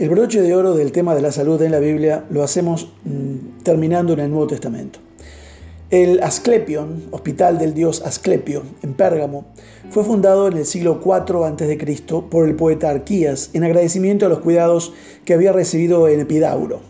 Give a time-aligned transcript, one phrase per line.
[0.00, 3.62] El broche de oro del tema de la salud en la Biblia lo hacemos mm,
[3.62, 4.98] terminando en el Nuevo Testamento.
[5.90, 9.44] El Asclepion, hospital del dios Asclepio, en Pérgamo,
[9.90, 12.02] fue fundado en el siglo IV a.C.
[12.30, 14.94] por el poeta Arquías en agradecimiento a los cuidados
[15.26, 16.80] que había recibido en Epidauro.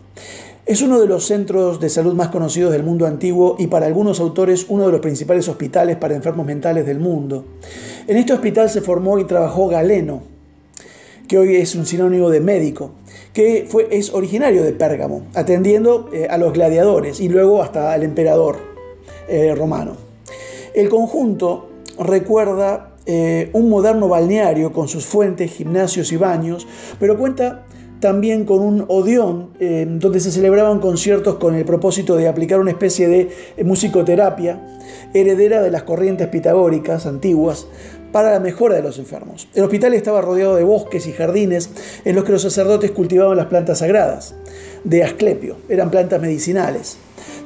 [0.65, 4.21] Es uno de los centros de salud más conocidos del mundo antiguo y para algunos
[4.21, 7.43] autores uno de los principales hospitales para enfermos mentales del mundo.
[8.07, 10.21] En este hospital se formó y trabajó Galeno,
[11.27, 12.91] que hoy es un sinónimo de médico,
[13.33, 18.03] que fue, es originario de Pérgamo, atendiendo eh, a los gladiadores y luego hasta al
[18.03, 18.57] emperador
[19.27, 19.95] eh, romano.
[20.73, 26.67] El conjunto recuerda eh, un moderno balneario con sus fuentes, gimnasios y baños,
[26.99, 27.65] pero cuenta
[28.01, 29.51] también con un odión
[29.99, 34.59] donde se celebraban conciertos con el propósito de aplicar una especie de musicoterapia
[35.13, 37.67] heredera de las corrientes pitagóricas antiguas
[38.11, 39.47] para la mejora de los enfermos.
[39.53, 41.69] El hospital estaba rodeado de bosques y jardines
[42.03, 44.35] en los que los sacerdotes cultivaban las plantas sagradas,
[44.83, 46.97] de Asclepio, eran plantas medicinales.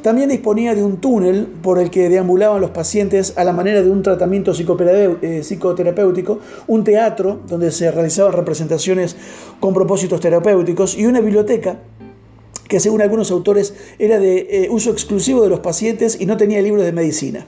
[0.02, 3.90] También disponía de un túnel por el que deambulaban los pacientes a la manera de
[3.90, 9.16] un tratamiento eh, psicoterapéutico, un teatro donde se realizaban representaciones
[9.59, 11.80] con propósitos terapéuticos y una biblioteca
[12.67, 16.62] que según algunos autores era de eh, uso exclusivo de los pacientes y no tenía
[16.62, 17.45] libros de medicina.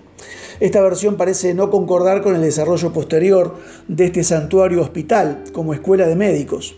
[0.60, 3.56] Esta versión parece no concordar con el desarrollo posterior
[3.88, 6.76] de este santuario hospital como escuela de médicos.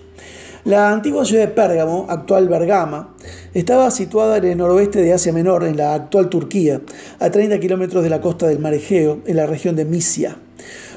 [0.65, 3.15] La antigua ciudad de Pérgamo, actual Bergama,
[3.53, 6.81] estaba situada en el noroeste de Asia Menor, en la actual Turquía,
[7.19, 10.37] a 30 kilómetros de la costa del mar Egeo, en la región de Misia.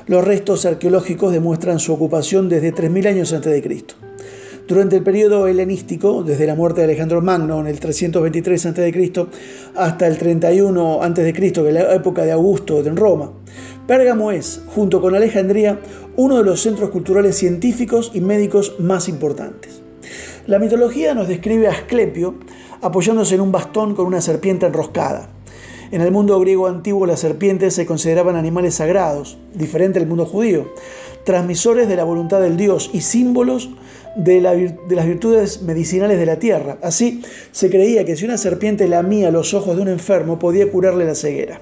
[0.09, 3.95] Los restos arqueológicos demuestran su ocupación desde 3.000 años antes de Cristo.
[4.73, 9.27] Durante el periodo helenístico, desde la muerte de Alejandro Magno en el 323 a.C.
[9.75, 13.33] hasta el 31 a.C., que es la época de Augusto en Roma,
[13.87, 15.79] Pérgamo es, junto con Alejandría,
[16.17, 19.83] uno de los centros culturales científicos y médicos más importantes.
[20.47, 22.37] La mitología nos describe a Asclepio
[22.81, 25.29] apoyándose en un bastón con una serpiente enroscada.
[25.93, 30.73] En el mundo griego antiguo las serpientes se consideraban animales sagrados, diferente al mundo judío,
[31.25, 33.69] transmisores de la voluntad del Dios y símbolos
[34.17, 36.79] de, las virtudes medicinales de la tierra.
[36.83, 37.21] Así,
[37.51, 41.15] se creía que si una serpiente lamía los ojos de un enfermo podía curarle la
[41.15, 41.61] ceguera.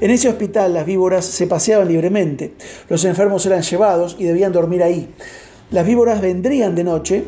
[0.00, 2.54] En ese hospital las víboras se paseaban libremente,
[2.88, 5.08] los enfermos eran llevados y debían dormir ahí.
[5.70, 7.22] Las víboras vendrían de noche,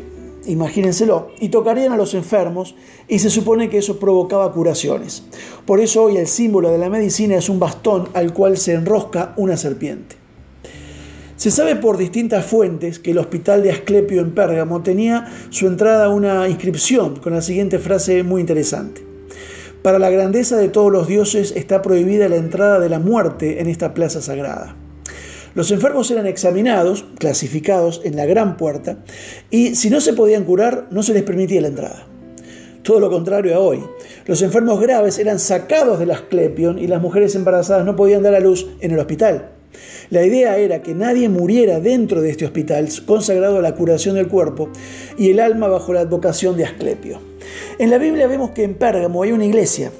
[0.47, 2.75] imagínenselo, y tocarían a los enfermos
[3.07, 5.23] y se supone que eso provocaba curaciones.
[5.65, 9.33] Por eso hoy el símbolo de la medicina es un bastón al cual se enrosca
[9.37, 10.15] una serpiente.
[11.35, 16.09] Se sabe por distintas fuentes que el hospital de Asclepio en Pérgamo tenía su entrada
[16.09, 19.05] una inscripción con la siguiente frase muy interesante.
[19.81, 23.67] Para la grandeza de todos los dioses está prohibida la entrada de la muerte en
[23.67, 24.77] esta plaza sagrada.
[25.55, 28.97] Los enfermos eran examinados, clasificados en la gran puerta,
[29.49, 32.07] y si no se podían curar, no se les permitía la entrada.
[32.83, 33.81] Todo lo contrario a hoy.
[34.25, 38.41] Los enfermos graves eran sacados del Asclepion y las mujeres embarazadas no podían dar a
[38.41, 39.51] luz en el hospital.
[40.09, 44.27] La idea era que nadie muriera dentro de este hospital consagrado a la curación del
[44.27, 44.69] cuerpo
[45.17, 47.21] y el alma bajo la advocación de Asclepio.
[47.79, 49.91] En la Biblia vemos que en Pérgamo hay una iglesia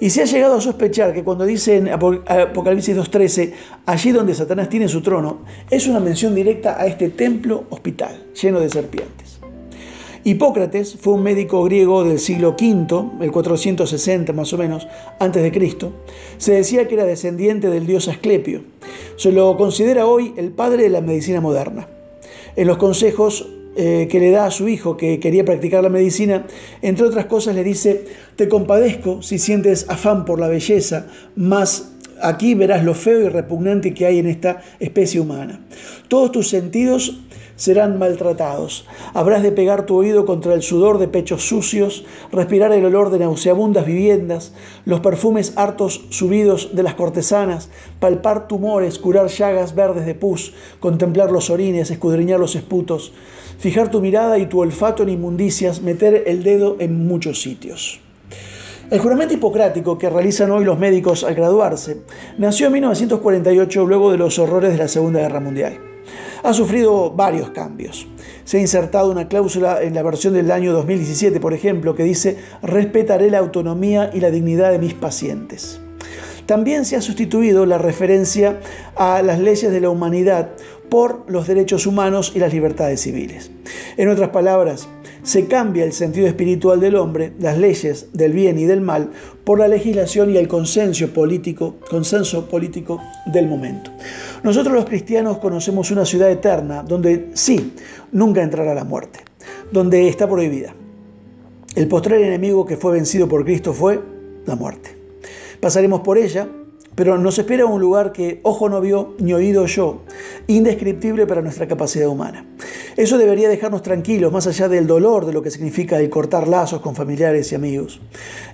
[0.00, 3.52] y se ha llegado a sospechar que cuando dice en Apocalipsis 2.13,
[3.84, 5.40] allí donde Satanás tiene su trono,
[5.70, 9.40] es una mención directa a este templo hospital lleno de serpientes.
[10.24, 14.86] Hipócrates fue un médico griego del siglo V, el 460 más o menos,
[15.18, 15.92] antes de Cristo.
[16.36, 18.62] Se decía que era descendiente del dios Asclepio.
[19.16, 21.88] Se lo considera hoy el padre de la medicina moderna.
[22.56, 26.46] En los consejos eh, que le da a su hijo que quería practicar la medicina,
[26.82, 28.04] entre otras cosas le dice,
[28.36, 33.94] te compadezco si sientes afán por la belleza, más aquí verás lo feo y repugnante
[33.94, 35.60] que hay en esta especie humana.
[36.08, 37.20] Todos tus sentidos
[37.60, 38.86] serán maltratados.
[39.12, 43.18] Habrás de pegar tu oído contra el sudor de pechos sucios, respirar el olor de
[43.18, 44.54] nauseabundas viviendas,
[44.86, 51.30] los perfumes hartos subidos de las cortesanas, palpar tumores, curar llagas verdes de pus, contemplar
[51.30, 53.12] los orines, escudriñar los esputos,
[53.60, 58.00] fijar tu mirada y tu olfato en inmundicias, meter el dedo en muchos sitios.
[58.90, 62.02] El juramento hipocrático que realizan hoy los médicos al graduarse
[62.38, 65.78] nació en 1948 luego de los horrores de la Segunda Guerra Mundial
[66.42, 68.06] ha sufrido varios cambios.
[68.44, 72.38] Se ha insertado una cláusula en la versión del año 2017, por ejemplo, que dice
[72.62, 75.80] respetaré la autonomía y la dignidad de mis pacientes.
[76.50, 78.58] También se ha sustituido la referencia
[78.96, 80.48] a las leyes de la humanidad
[80.88, 83.52] por los derechos humanos y las libertades civiles.
[83.96, 84.88] En otras palabras,
[85.22, 89.10] se cambia el sentido espiritual del hombre, las leyes del bien y del mal,
[89.44, 91.76] por la legislación y el consenso político,
[93.26, 93.92] del momento.
[94.42, 97.74] Nosotros los cristianos conocemos una ciudad eterna donde sí,
[98.10, 99.20] nunca entrará la muerte.
[99.70, 100.74] donde está prohibida.
[101.76, 104.00] El postrer enemigo que fue vencido por Cristo fue
[104.46, 104.99] la muerte.
[105.60, 106.48] Pasaremos por ella,
[106.94, 110.02] pero nos espera un lugar que ojo no vio ni oído yo,
[110.46, 112.46] indescriptible para nuestra capacidad humana.
[112.96, 116.80] Eso debería dejarnos tranquilos, más allá del dolor de lo que significa el cortar lazos
[116.80, 118.00] con familiares y amigos.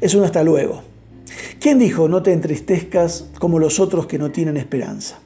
[0.00, 0.82] Es un hasta luego.
[1.60, 5.18] ¿Quién dijo no te entristezcas como los otros que no tienen esperanza?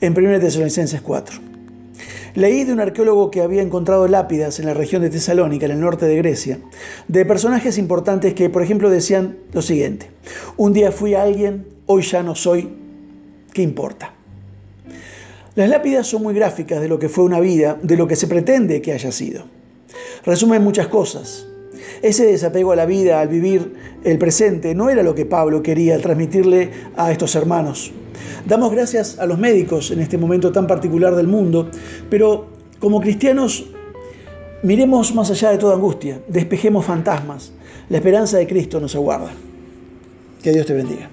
[0.00, 1.57] En 1 Tesalonicenses 4.
[2.34, 5.80] Leí de un arqueólogo que había encontrado lápidas en la región de Tesalónica, en el
[5.80, 6.58] norte de Grecia,
[7.08, 10.10] de personajes importantes que, por ejemplo, decían lo siguiente,
[10.56, 12.68] un día fui alguien, hoy ya no soy,
[13.52, 14.14] ¿qué importa?
[15.54, 18.28] Las lápidas son muy gráficas de lo que fue una vida, de lo que se
[18.28, 19.44] pretende que haya sido.
[20.24, 21.46] Resumen muchas cosas.
[22.02, 23.74] Ese desapego a la vida, al vivir
[24.04, 27.92] el presente, no era lo que Pablo quería transmitirle a estos hermanos.
[28.46, 31.68] Damos gracias a los médicos en este momento tan particular del mundo,
[32.10, 32.46] pero
[32.78, 33.66] como cristianos
[34.62, 37.52] miremos más allá de toda angustia, despejemos fantasmas.
[37.88, 39.30] La esperanza de Cristo nos aguarda.
[40.42, 41.10] Que Dios te bendiga.